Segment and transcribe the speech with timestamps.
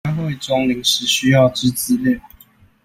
[0.03, 2.19] 開會中臨時需要之資料